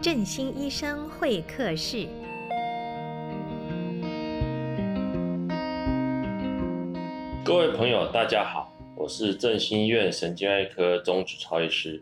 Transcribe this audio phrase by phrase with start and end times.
[0.00, 2.06] 振兴医生会客室。
[7.44, 12.00] 各位朋友，大家好，我是振兴医院神经外科钟子超医师。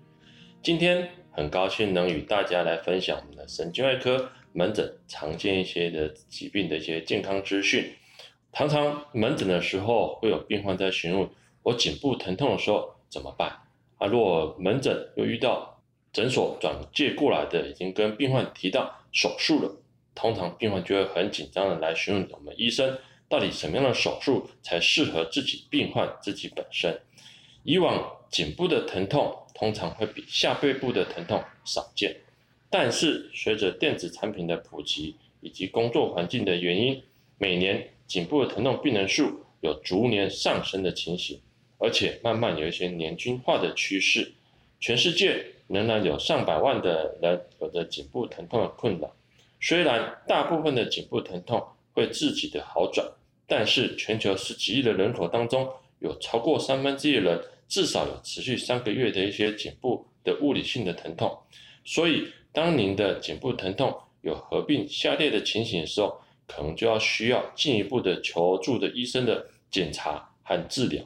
[0.63, 7.91] 今天很高兴能与大家来分享我们的神经外科门诊常见一些的疾病的一些健康资讯。
[8.53, 11.27] 常常门诊的时候会有病患在询问，
[11.63, 13.49] 我颈部疼痛的时候怎么办？
[13.97, 15.76] 啊，如果门诊又遇到
[16.17, 19.71] 诊所转介过来的已经跟病患提到手术了，
[20.15, 26.99] 通常病患就会很紧张的来询问我们医生，到底什么样的手术才适合自己病患自己本身。
[27.65, 32.17] 以往颈部的疼痛通常会比下背部的疼痛少见，
[32.71, 37.03] 但是随着电子产品的普及以及工作环境的原因，
[37.37, 41.39] 每年颈部的疼痛病人数有逐年上升的情形，
[41.77, 44.33] 而且慢慢有一些年轻化的趋势，
[44.81, 45.53] 全世界。
[45.69, 49.13] 仍然有上百万的人有着颈部疼痛的困扰，
[49.61, 51.61] 虽然大部分的颈部疼痛
[51.93, 53.05] 会自己的好转，
[53.49, 55.69] 但是全球十几亿的人口当中，
[55.99, 61.37] 有超过三分之一的人至少有持续三个月的一些颈部的物理性的疼痛。
[61.85, 71.03] 所以，当您的颈部疼痛有合并下列的情形的时候，可能就要需要进一步的求助的医生的检查和治疗。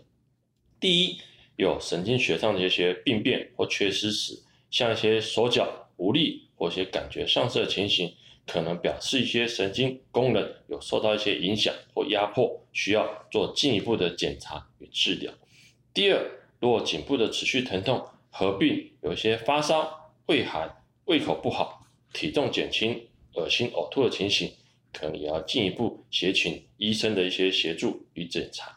[0.79, 1.19] 第一，
[1.61, 4.41] 有神经学上的一些病变或缺失时。
[4.71, 8.15] 像一些手脚无力或一些感觉丧失的情形，
[8.47, 15.33] 可能表示一些神经功能有受到一些影响或压迫，需要做进一步的检查与治疗。
[15.93, 16.25] 第二，
[16.61, 24.53] 如果颈部的持续疼痛合并有一些发烧、畏寒、胃口不好、体重减轻、恶心呕吐的情形，
[24.93, 28.77] 可能也要进一步协请医生的一些协助与检查。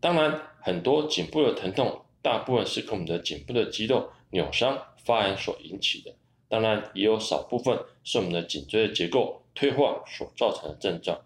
[0.00, 4.78] 当然，很多颈部的疼痛，大部分是跟我们的颈部的肌肉扭伤。
[5.02, 6.14] 发炎所引起的，
[6.50, 11.18] 当然也有少部分是我们的颈椎的结构退化所造成的症状。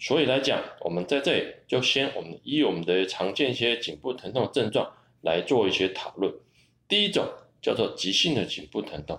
[0.00, 4.90] 所以来讲，我们在这里就先我们依我们的常见一些颈部疼痛的症状
[5.20, 6.32] 来做一些讨论。
[6.88, 7.28] 第一种
[7.60, 9.18] 叫做急性的颈部疼痛，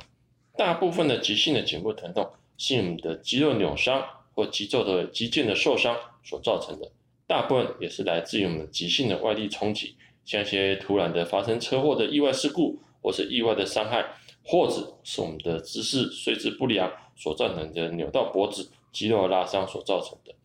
[0.57, 2.27] 大部分的急性的颈部疼痛
[2.57, 6.91] 是我们的肌肉扭伤或肌肉的肌腱的受伤所造成的，
[7.29, 9.95] 大部分也是来自于我们急性的外力冲击，
[10.25, 12.81] 像一些突然的发生车祸的意外事故。
[13.01, 14.05] 或是意外的伤害，
[14.43, 20.35] 或者是我们的姿势睡姿不良所造成的扭到脖子、肌肉拉伤所造成的。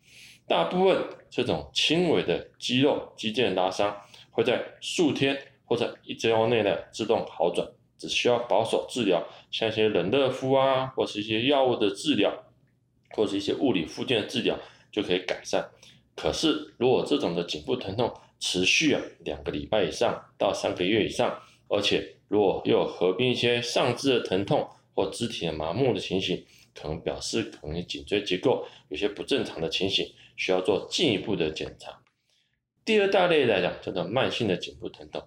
[0.47, 3.93] 大部分这种轻微的肌肉肌腱拉伤
[4.31, 12.45] 会在数天或者一周内呢自动好转，只需要保守治疗，像一些冷热敷啊，或是一些药物的治疗，
[13.09, 14.57] 或是一些物理复健的治疗
[14.93, 15.69] 就可以改善。
[16.15, 31.99] 可是如果这种的颈部疼痛持续啊两个礼拜以上到三个月以上，而且如果又合并一些上肢的疼痛或肢体的麻木的情形，可能表示可能颈椎结构有些不正常的情形，需要做进一步的检查。
[32.83, 35.21] 第二大类来讲叫做慢性的颈部疼痛，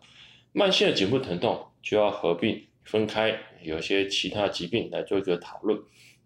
[0.53, 5.79] 慢性的颈部疼痛就要合并分开，有一些其他疾病来做一个讨论。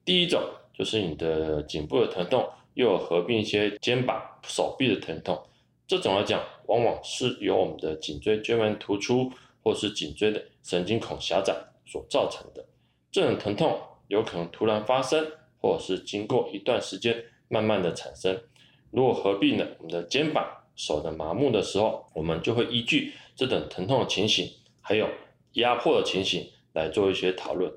[0.04, 0.42] 第一种
[0.74, 5.42] 就是你的颈部的疼痛又有合并一些肩膀、手臂的疼痛，
[5.86, 9.32] 这种来讲往往是由我们的颈椎椎盘突出。
[9.64, 11.54] 或是颈椎的神经孔狭窄
[11.86, 12.66] 所造成的
[13.12, 15.24] 这种疼痛，有可能突然发生，
[15.60, 18.42] 或者是经过一段时间慢慢的产生。
[18.90, 20.44] 如果合并了我们的肩膀、
[20.74, 24.50] 手的麻木的时候，我们就会依据这种疼痛的情形，
[24.80, 25.08] 还有
[25.52, 27.72] 压迫的情形来做一些讨论。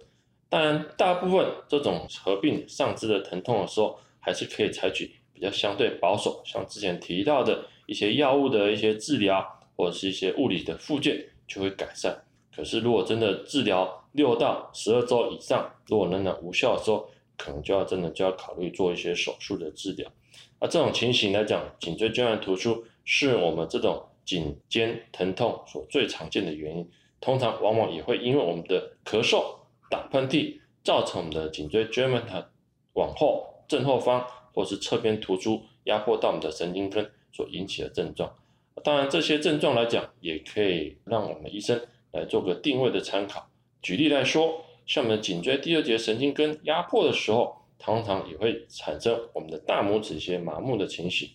[0.50, 9.46] 当然，大部分这种合并上肢的疼痛的时候，还是可以采取比较相对保守，像之前提到的一些药物的一些治疗，
[9.78, 11.30] 或者是一些物理的复健。
[11.47, 12.24] 就会改善。
[12.56, 20.12] 可是，如果真的治疗六到十二周以上，如果仍然无效的时候，可能就要真的就要考虑做一些手术的治疗。
[20.58, 26.90] 而这种情形来讲，颈椎椎盘突出是我们这种颈肩疼痛所最常见的原因。
[27.22, 29.59] 通常往往也会因为我们的咳嗽、
[29.91, 32.50] 打喷嚏，造成我们的颈椎椎盘
[32.94, 38.35] 往后正后方或是侧边突出，压迫到我们的神经根所引起的症状。
[38.84, 41.82] 当然，这些症状来讲，也可以让我们医生
[42.12, 43.50] 来做个定位的参考。
[43.82, 51.29] 举例来说，像我们的颈椎第二节神经根压迫的时候，常常也会产生我们的大拇指一些麻木的情形。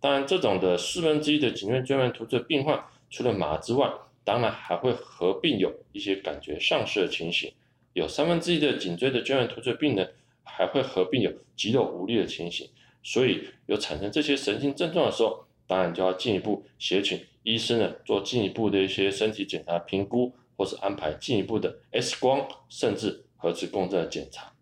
[0.00, 3.88] 当然，这种的四分之一的颈椎椎盘突出病患，除了麻之外，
[4.24, 7.52] 当然还会合并有一些感觉丧失的情形。
[7.92, 10.12] 有三分之一的颈椎的椎盘突出病人，
[10.44, 12.68] 还会合并有肌肉无力的情形。
[13.02, 24.52] 所以，有产生这些神经症状的时候，当然就要进一步协请医生呢，做进一步的一些身体检查评估，或是安排进一步的 X 光甚至核磁共振的检查。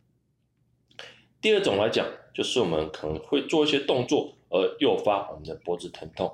[1.42, 6.32] 第二种来讲，就是我们可能会做一些动作而诱发我们的脖子疼痛。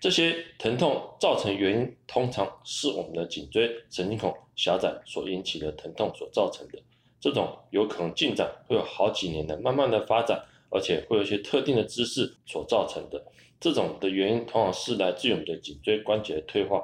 [0.00, 6.80] 这些疼痛造成原因，通常是我们的颈椎神经孔狭窄所引起的疼痛所造成的。
[7.20, 13.24] 这种有可能进展会有好几年的慢慢的发展，而且会有一些特定的姿势所造成的。
[13.60, 16.82] 这种的原因通常是来自于我们的颈椎关节退化。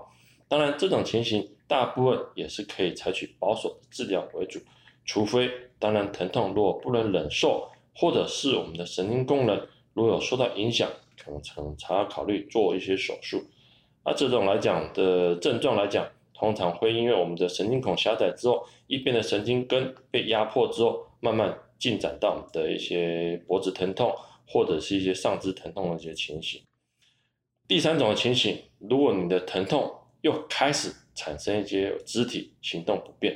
[0.49, 4.59] 当然，这种情形大部分也是可以采取保守治疗为主，
[5.05, 10.89] 除非当然疼痛如果不能忍受，或者是我们的神经功能如果有受到影响。
[11.17, 13.43] 可能才要考虑做一些手术，
[14.05, 24.15] 那这种来讲的症状来讲，通常会因为我们的神经孔狭窄之后，一边的神经根被压迫之后，慢慢进展到我们的一些脖子疼痛，
[24.47, 26.61] 或者是一些上肢疼痛的一些情形。
[27.67, 29.91] 第三种的情形，如果你的疼痛
[30.21, 33.35] 又开始产生一些肢体行动不便，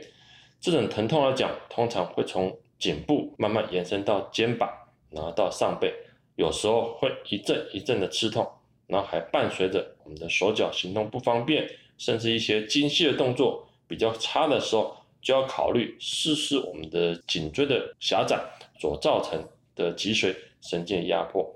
[0.60, 4.68] 这种疼痛来讲，通常会从颈部慢慢延伸到肩膀，
[5.10, 5.94] 然后到上背。
[6.36, 8.46] 有时候会一阵一阵的刺痛，
[8.86, 11.68] 然后还伴随着我们的手脚行动不方便，
[11.98, 18.40] 甚至一些精细的动作比较差的时候，就要考虑试试我们的颈椎的狭窄
[18.80, 19.46] 所造成
[19.76, 21.46] 的脊髓神经的压迫。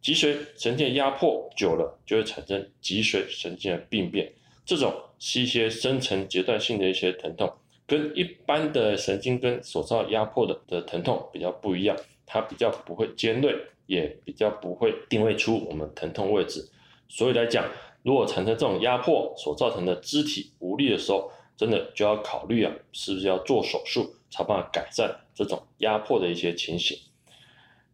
[0.00, 4.32] 脊髓神经的压迫久了，就会产生脊髓神经的病变。
[4.64, 7.52] 这种是一些深层阶段性的一些疼痛，
[7.86, 13.54] 跟一般的神经根所造压迫的的疼痛比较不一样，它比较不会尖锐。
[13.88, 16.68] 也比较不会定位出我们疼痛位置，
[17.08, 17.64] 所以来讲，
[18.08, 26.96] 如果产生这种压迫所造成的肢体无力的时候，真的就要考虑啊，是不是要做手术才办法改善这种压迫的一些情形。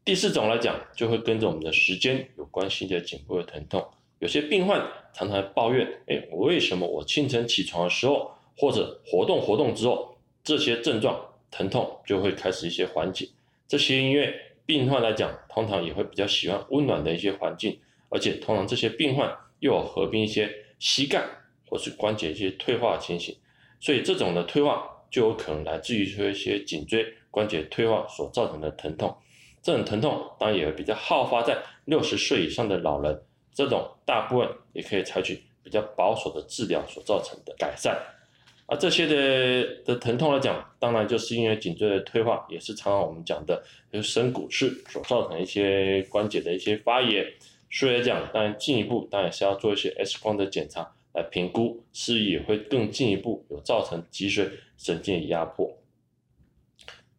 [0.04, 3.84] 第四种来讲，就会跟着我们的时间有关系的颈部的疼痛。
[4.20, 4.80] 有些病患
[5.12, 11.20] 常常抱怨，哎，为什么我清晨起床的时候，或者活动活动之后，这些症状
[11.50, 13.28] 疼痛就会开始一些缓解？
[13.66, 14.32] 这些因为。
[14.66, 17.78] 病患来讲，通常也会比较喜欢温暖的一些环境，
[18.08, 19.30] 而且通常这些病患
[19.64, 21.24] 又有合并一些膝盖
[21.66, 23.34] 或是关节一些退化的情形，
[23.80, 29.16] 所以这种的退化就有可能来自于说一些颈椎关节退化所造成的疼痛。
[29.62, 31.56] 这种疼痛当然也比较好发在
[31.86, 33.18] 六十岁以上的老人，
[33.54, 37.98] 这种大部分也可以采取比较保守的治疗所造成的改善。
[38.66, 47.26] 而这些的的疼痛来讲，当然就是因为颈椎的退化，也是常常我们讲的，就是深骨刺所造成一些关节的一些发炎。
[47.76, 54.48] 所以来讲，当然进一步当然是要做一些 X 光的检查来评估，是也会更进一步有造成脊髓
[54.78, 55.76] 神经压迫。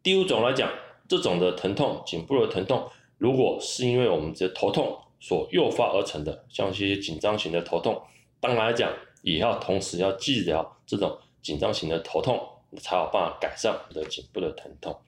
[0.02, 0.72] 第五种来讲，
[1.06, 8.02] 这种的疼痛，颈部的疼痛，如果是因为我们的头痛所诱发而成的，像一些紧张型的头痛，
[8.40, 11.18] 当然来讲也要同时要治疗这种。
[11.42, 12.36] 紧张型的头痛
[12.80, 14.98] 才有办法改善我们的颈部的疼痛。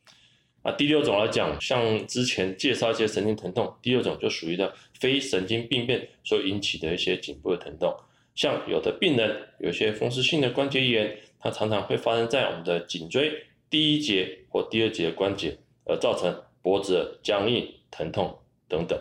[0.62, 7.96] 啊，第六种来讲，像之前介绍一些神经疼痛，第六种就属于的非神经病变所引起的一些颈部的疼痛。
[8.34, 13.32] 像有的病人有些风湿性的关节炎，它常常会发生在我们的颈椎
[13.70, 18.38] 第一节或第二节关节，而造成脖子僵硬、疼痛
[18.68, 18.98] 等等。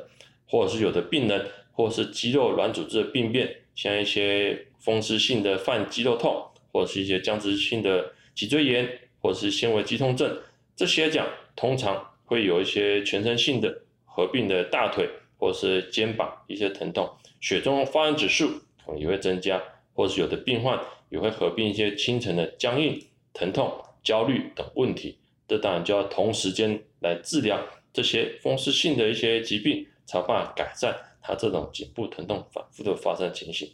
[0.48, 6.44] 或者是有的病人，或是肌肉软组织的病变，像一些风湿性的泛肌肉痛。
[6.74, 8.88] 或者是一些僵直性的脊椎炎，
[9.20, 10.38] 或者是纤维肌痛症，
[10.76, 11.26] 这些讲
[11.58, 17.10] 通常会有一些全身性的合并的大腿或是肩膀一些疼痛，
[17.42, 18.50] 血中发炎指数
[18.96, 19.62] 也会增加，
[19.94, 20.80] 或者是有的病患
[21.10, 23.04] 也会合并一些清晨的僵硬、
[23.34, 23.70] 疼痛、
[24.02, 25.18] 焦虑等问题，
[25.48, 27.60] 这当然就要同时间来治疗
[27.92, 33.70] 这些风湿性的一些疾病，才有办法改善他这种颈部疼痛反复的发生情形。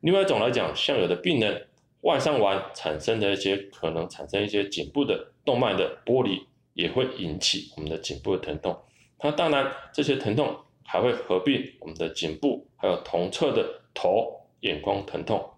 [0.00, 1.66] 另外一种来讲，像有的病人。
[2.02, 8.76] 外伤完产生的一些可能产生一些颈部的动脉的剥离，也会引起我们的颈部的疼痛。
[9.18, 15.50] 它当然这些疼痛还会合并我们的颈部，还有同侧的头、眼眶疼痛。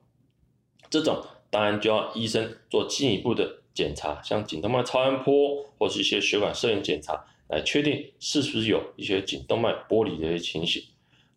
[0.90, 10.82] 这种当然就要医生做进一步的检查，像颈动脉超音波或是一些血管摄影检查，来确定是不是有一些颈动脉剥离的一些情形，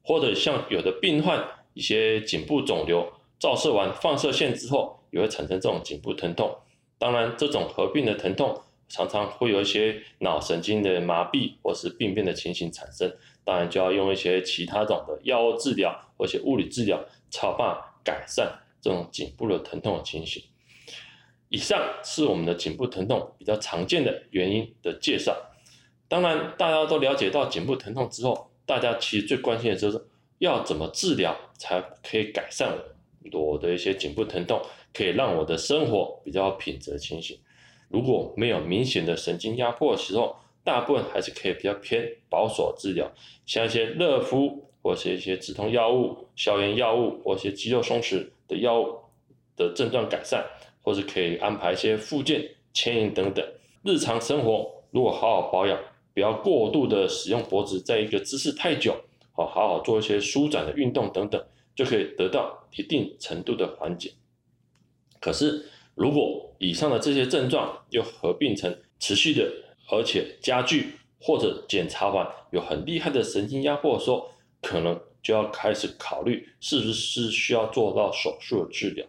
[0.01, 4.95] 或者像有的病患一些颈部肿瘤照射完放射线之后。
[5.09, 6.53] 也会产生这种颈部疼痛，
[6.99, 13.11] 当然这种合并的疼痛常常会有一些脑神经的麻痹或是病变的情形产生，
[13.43, 20.41] 当然就要用一些其他种的药物治疗或者物理治疗，才有办法改善这种颈部的疼痛的情形。
[21.49, 25.35] 以上是我们的颈部疼痛比较常见的原因的介绍。
[26.07, 30.01] 当然大家都了解到颈部疼痛之后，大家其实最关心的就是
[30.39, 32.73] 要怎么治疗才可以改善
[33.33, 34.61] 我的一些颈部疼痛。
[34.93, 37.37] 可以让我的生活比较品质的情形。
[37.89, 43.09] 如果没有明显的神经压迫的时候，大部分还是可以比较偏保守治疗，
[43.45, 48.99] 像一些热敷或是一些止痛药物、消炎药物或一些肌肉松弛的药物
[49.55, 50.45] 的症状改善，
[50.81, 53.45] 或是可以安排一些复健、牵引等等。
[53.83, 55.79] 日常生活如果好好保养，
[56.13, 58.93] 不要过度的使用脖子在一个姿势太久，
[59.31, 61.41] 好好好做一些舒展的运动等等，
[61.73, 64.11] 就可以得到一定程度的缓解。
[65.21, 65.65] 可是，
[65.97, 69.51] 如果以上的这些症状又合并成持续的，
[69.89, 74.29] 而且加剧，或者检查完有很厉害的神经压迫的时候，
[74.61, 79.03] 可能就要开始考虑是不是需要做到手术的治疗。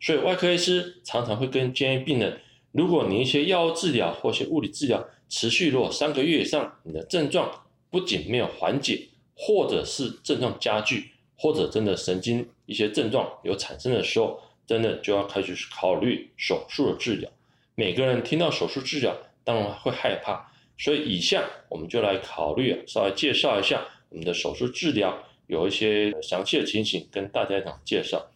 [0.00, 2.40] 所以，外科医师常常会跟建议病人，
[2.72, 7.50] 如果你一些药物治疗或一些物理治疗持续如果三个月以上，你的症状
[7.90, 17.30] 不仅没有缓解，或者是症状加剧，或者真的神经一些症状有产生的时候，真的就要开始考虑手术的治疗。
[17.74, 28.30] 每个人听到手术治疗，当然会害怕，所以以下我们就来考虑，稍微介绍一下我们的手术治疗，有一些详细的情形跟大家讲介绍。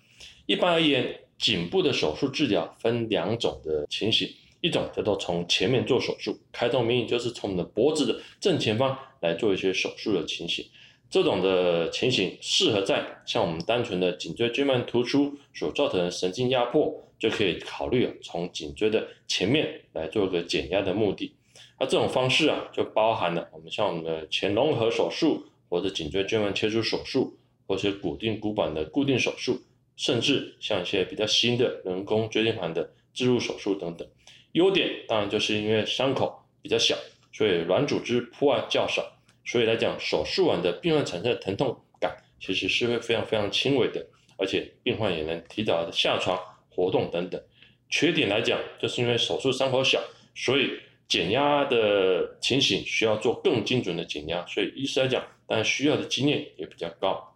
[0.47, 4.29] 一般而言，颈部的手术治疗分两种的情形，
[4.61, 10.67] 一种叫做从前面做手术，开宗明义就是从我们的脖子的正前方来做一些手术的情形。
[11.11, 21.35] 这种的情形适合在像我们单纯的颈椎椎盘突出所造成的神经压迫，就可以考虑从颈椎的前面来做个减压的目的。
[21.81, 29.63] 那这种方式啊，就包含了我们像我们的前融合手术，或者颈椎椎盘切除手术，或者骨钉骨板的固定手术，
[29.97, 34.07] 甚至像一些比较新的人工椎间盘的置入手术等等。
[34.53, 36.97] 优点当然就是因为伤口比较小，
[37.33, 39.18] 所以软组织破坏较少。
[39.51, 46.39] 所以来讲，手术完的病患产生的疼痛感其实是会非常非常轻微的，而且病患也能提早的下床
[46.69, 47.43] 活动等等。
[47.89, 49.99] 缺点来讲，就是因为手术伤口小，
[50.35, 50.79] 所以
[51.09, 57.35] 减压的情形需要做更精准的减压，所以医师来讲，当然需要的经验也比较高，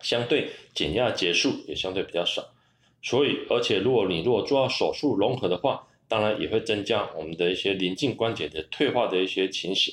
[0.00, 2.54] 相对减压结束也相对比较少。
[3.02, 9.92] 所以，而且如果你如果做到手术融合的话，当然也会增加我们的一些临近关节的退化的一些情形。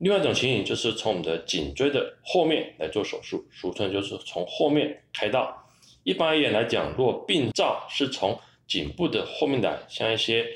[0.00, 5.68] 另外一种情形就是从我们的颈椎的后面来做手术，俗称就是从后面开刀。
[6.04, 10.46] 一般而言来讲，如果病灶是从颈部的后面来，像一些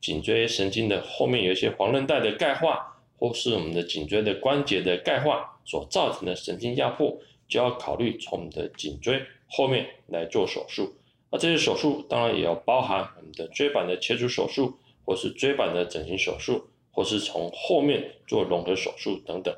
[0.00, 10.96] 颈椎神经的后面有一些黄韧带的钙化，或是我们的颈椎的关节的钙化所造成的神经压迫，就要考虑从我们的颈椎后面来做手术。
[11.30, 16.70] 那这些手术当然也要包含我们的椎板的切除手术，或是椎板的整形手术。
[16.96, 19.54] 或是从后面做融合手术等等，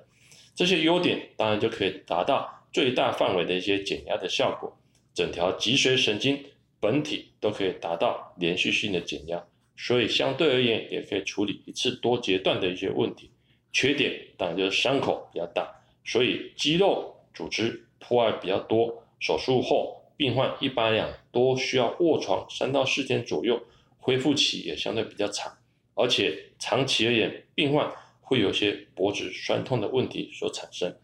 [0.56, 4.76] 这些优点当然就可以达到最大范围的一些减压的效果，
[5.14, 6.44] 整条脊髓神经
[6.80, 9.44] 本体都可以达到连续性的减压，
[9.76, 13.30] 所以相对而言也可以处理一次多节段的一些问题。
[13.72, 15.70] 缺点当然就是伤口比较大，
[16.04, 23.62] 所以肌肉组织破坏比较多，手术后病患一般来讲都需要卧床三到四天左右，
[23.98, 25.57] 恢复期也相对比较长。
[25.98, 30.96] 而且长期而言，病患会有些脖子酸痛的问题所产生。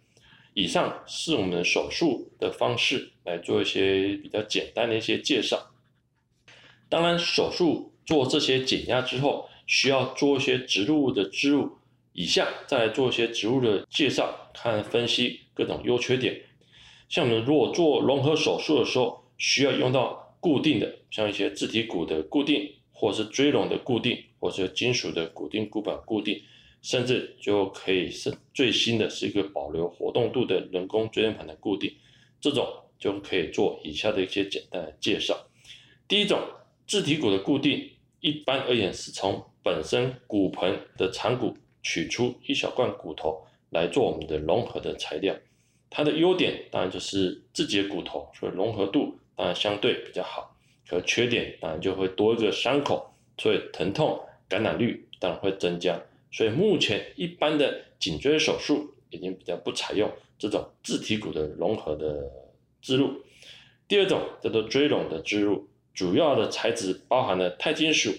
[0.55, 5.73] 以上是我们手术的方式来做一些比较简单的一些介绍。
[6.89, 11.79] 当然，手术做这些减压之后，需要做一些植入物的植入。
[12.13, 16.41] 以下再来做一些植入的介绍，看分析各种优缺点。
[17.09, 24.25] 像我们如果做融合手术的时候，需要用到固定的，像一些自体骨的固定，或是椎龙的固定。
[24.45, 26.39] 或者金属的骨钉骨板固定，
[26.83, 31.91] 甚至就可以是最新的是一个保留活动度的人工椎间盘的固定，
[32.43, 32.69] 这种
[32.99, 35.35] 就可以做以下的一些简单的介绍。
[36.07, 36.39] 第一种，
[36.87, 45.35] 自体骨的固定，一般而言是从本身骨盆的长骨取出一小块骨头来做我们的融合的材料。
[45.89, 50.54] 它的优点当然就是自己的骨头，所以融合度当然相对比较好。
[50.89, 54.21] 和缺点当然就会多一个伤口，所以疼痛。
[54.47, 55.99] 感染率当然会增加，
[56.31, 62.31] 所以目前一般的颈椎手术已经比较不采用这种自体骨的融合的
[62.83, 63.23] 植入。
[63.89, 68.13] 第二种叫做椎龙的植入，主要的材质包含了钛金属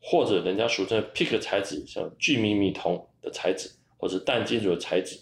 [0.00, 5.18] 或者人家俗称的 PICK 材质，像聚醚醚铜的材质，或者氮金属的材质。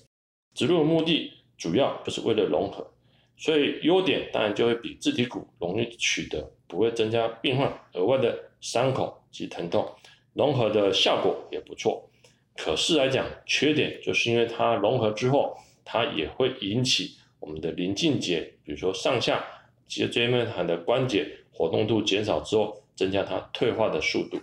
[0.54, 2.92] 植入的目的主要就是为了融合，
[3.36, 9.86] 所以优点当然就会比自体骨容易取得，不会增加病患额外的伤口及疼痛。
[10.32, 12.08] 融合的效果也不错，
[12.56, 19.44] 可是来讲，缺点就是因为它融合之后，它也会引起我们的邻近节，比如说上下
[19.88, 24.38] 脊椎间盘的关节活动度减少之后，增加它退化的速度，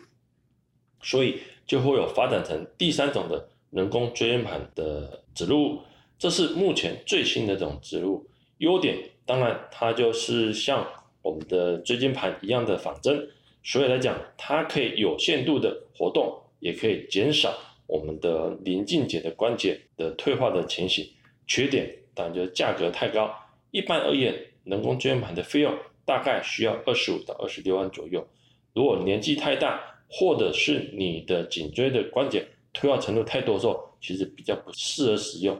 [1.01, 5.79] 所以就会有发展成第三种的人工椎间盘的植入物，
[6.19, 8.27] 这是目前最新的这种植入。
[8.57, 10.86] 优点当然它就是像
[11.22, 13.30] 我们的椎间盘一样的仿真，
[13.64, 21.10] 所以来讲它可以有限度的活动，也可以减少我们的临近节的关节的退化的情形。
[21.46, 23.34] 缺点当然就是价格太高。
[23.72, 24.34] 一般而言，
[24.64, 25.74] 人工椎间盘的费用
[26.06, 28.26] 大概需要二十五到二十六万左右。
[28.74, 35.58] 如果年纪太大，或者是你的颈椎的关节退化程度太多的时候，其实比较不适合使用。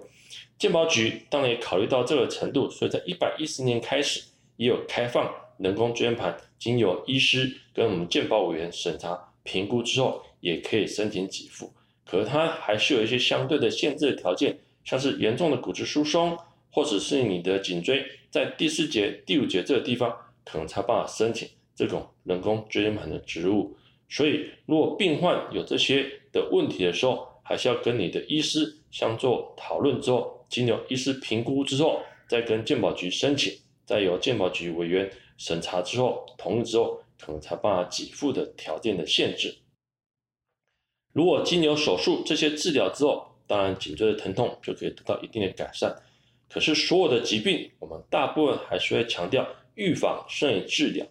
[0.58, 4.24] 健保局当然也考虑到这个程度，所以在一百一十年开始
[4.56, 11.72] 也有开放人工椎间盘，经由医师跟我们健保委员审查评估之后，也可以申请给付。
[12.06, 16.38] 可它还是有一些相对的限制的条件，像是严重的骨质疏松，
[16.72, 23.76] 或者是你的颈椎在第四节、第五节这个地方，可能才办法申请这种人工椎间盘的植入。
[24.10, 32.00] 所以，如果病患有这些的问题的时候，还是要跟你的医师相做讨论之后，经由医师评估之后，
[32.30, 33.54] 再跟健保局申请，
[33.86, 39.56] 再由健保局委员审查之后同意之后，可能才办法给付的条件的限制。
[41.14, 45.96] 如果经由手术这些治疗之后，当然颈椎的疼痛就可以得到一定的改善。
[46.50, 51.06] 可是所有的疾病，我们大部分还是会强调预防胜于治疗。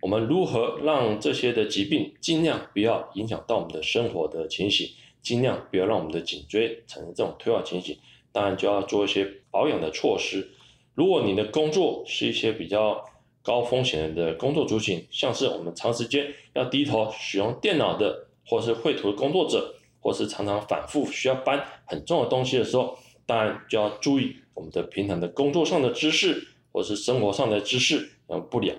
[0.00, 4.88] 我们如何让这些的疾病尽量不要影响到我们的生活的情形，
[5.22, 7.98] 尽量不要让我们的颈椎产生这种退化情形？
[8.32, 10.50] 当然就要做一些保养的措施。
[10.94, 13.04] 如果你的工作是一些比较
[13.44, 22.96] 高风险的工作族群，像是我们长时间要低头使用电脑的，或是绘图的工作者，或是常常反复需要搬很重的东西的时候，
[23.26, 28.74] 当然就要注意我们的平常的工作上的姿势，或是生活上的姿势要不良。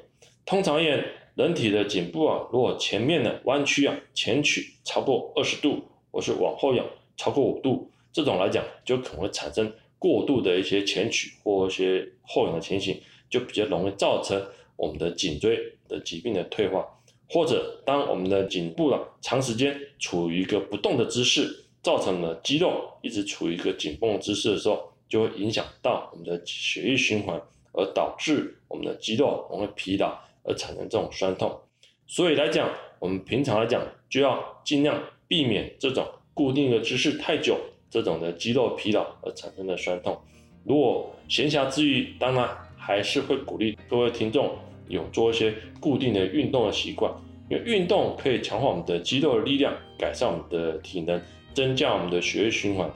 [0.48, 1.06] 通常而言，
[1.36, 6.84] 人体的颈部啊，如果前面的弯曲啊，前曲超过二十度，或是往后仰
[7.16, 13.00] 超过五度，这种来讲就可能会产生过度的一些前曲或一些后仰的情形，
[13.38, 14.42] 就比较容易造成
[14.76, 16.86] 我们的颈椎的疾病的退化。
[17.30, 27.42] 或者当我们的颈部啊长时间处于一个不动的姿势，造成了肌肉一直处于一个紧绷的姿势的时候，就会影响到我们的血液循环，
[27.74, 30.18] 而导致我们的肌肉容易疲劳。
[30.48, 31.60] 而产生这种酸痛，
[32.06, 37.58] 所以来讲，我们平常来讲就要尽量避免这种固定的姿势太久，
[37.90, 40.16] 这种的肌肉疲劳而产生的酸痛。
[40.64, 42.48] 如果闲暇之余，当然
[42.86, 44.56] 还是会鼓励各位听众
[44.88, 47.12] 有做一些固定的运动的习惯，
[47.50, 51.20] 因为运动可以强化我们的肌肉的力量，改善我们的体能，
[51.56, 52.88] 增加我们的血液循环，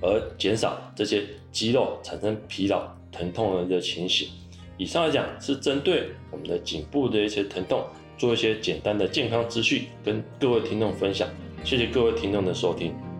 [0.00, 4.28] 而减少这些肌肉产生疲劳、疼痛的情形。
[4.78, 7.84] 以上来讲是针对我们的颈部的一些疼痛，
[8.16, 11.28] 做一些简单的健康资讯，跟各位听众分享。
[11.62, 13.13] 谢谢各位听众的收听。